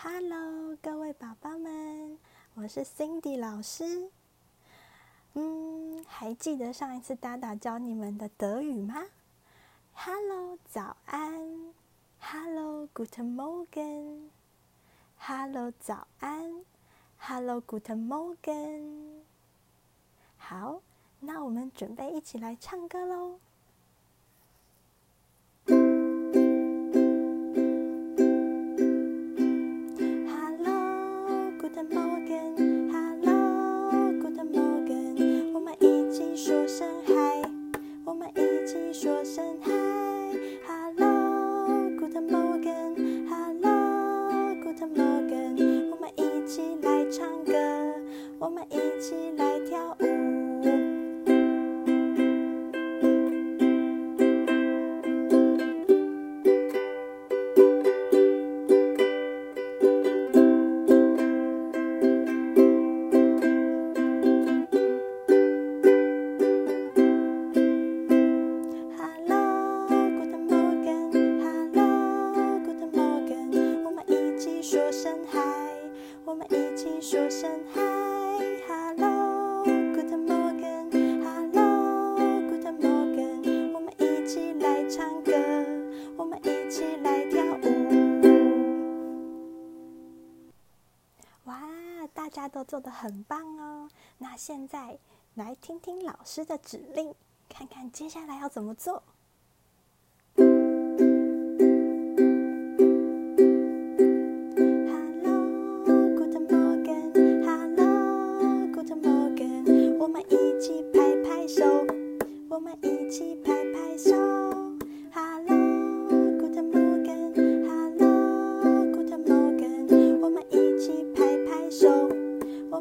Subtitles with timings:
[0.00, 2.18] Hello，各位宝宝们，
[2.54, 4.08] 我是 Cindy 老师。
[5.34, 9.06] 嗯，还记得上一次达达教你们的德语吗
[9.94, 11.74] ？Hello，早安。
[12.20, 14.28] Hello，Guten Morgen。
[15.18, 16.64] Hello，早安。
[17.18, 19.22] Hello，Guten Morgen。
[20.36, 20.80] 好，
[21.18, 23.40] 那我们准备一起来唱歌喽。
[38.58, 47.52] 一起说声 hi，hello，good morning，hello，good morning，我们一起来唱歌，
[48.40, 49.47] 我们一起来。
[92.28, 93.88] 大家都做的很棒哦。
[94.18, 94.98] 那现在
[95.32, 97.14] 来听听老师的指令
[97.48, 99.02] 看看接下来要怎么做。
[106.18, 107.14] Goodmorning
[108.74, 111.64] goodmorning 我们一起拍拍手。
[112.50, 114.37] 我们一起拍拍手。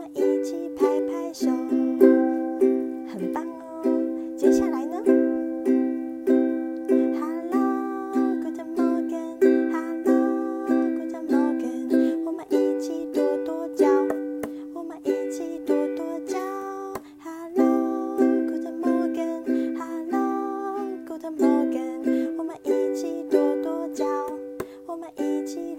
[0.00, 1.46] 我们一起拍拍手，
[3.06, 3.84] 很棒哦。
[4.34, 4.96] 接下来呢
[7.20, 7.60] ？Hello,
[8.40, 9.36] good morning.
[9.70, 10.64] Hello,
[10.96, 12.24] good morning.
[12.24, 13.86] 我们一起跺跺脚，
[14.72, 16.38] 我们一起跺跺脚。
[17.22, 18.16] Hello,
[18.48, 19.76] good morning.
[19.76, 22.34] Hello, good morning.
[22.38, 24.06] 我们一起跺跺脚，
[24.86, 25.69] 我们一起。